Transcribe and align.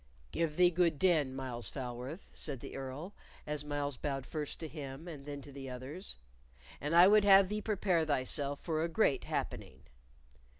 "Give 0.31 0.57
thee 0.57 0.71
good 0.71 0.97
den, 0.97 1.35
Myles 1.35 1.69
Falworth," 1.69 2.31
said 2.33 2.59
the 2.59 2.75
Earl, 2.75 3.13
as 3.45 3.63
Myles 3.63 3.97
bowed 3.97 4.25
first 4.25 4.59
to 4.61 4.67
him 4.67 5.07
and 5.07 5.27
then 5.27 5.43
to 5.43 5.51
the 5.51 5.69
others; 5.69 6.17
"and 6.81 6.95
I 6.95 7.07
would 7.07 7.23
have 7.23 7.49
thee 7.49 7.61
prepare 7.61 8.03
thyself 8.03 8.59
for 8.61 8.81
a 8.83 8.89
great 8.89 9.25
happening." 9.25 9.83